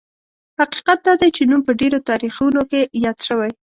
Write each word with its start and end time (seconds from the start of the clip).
حقیقت 0.59 0.99
دا 1.07 1.13
دی 1.21 1.29
چې 1.35 1.41
نوم 1.49 1.61
په 1.67 1.71
ډېرو 1.81 1.99
تاریخونو 2.09 2.61
کې 2.69 2.81
یاد 3.05 3.17
شوی. 3.27 3.51